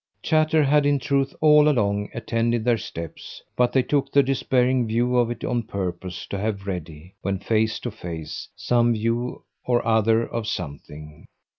[0.23, 5.15] Chatter had in truth all along attended their steps, but they took the despairing view
[5.15, 10.25] of it on purpose to have ready, when face to face, some view or other
[10.25, 11.27] of something.